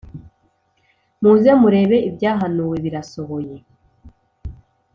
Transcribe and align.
"muze 1.21 1.51
murebe 1.61 1.97
ibyahanuwe 2.09 2.75
birasohoye! 2.83 3.55